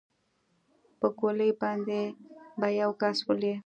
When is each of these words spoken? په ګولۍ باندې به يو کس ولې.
په 0.99 1.07
ګولۍ 1.19 1.51
باندې 1.61 1.99
به 2.59 2.67
يو 2.79 2.91
کس 3.01 3.17
ولې. 3.27 3.53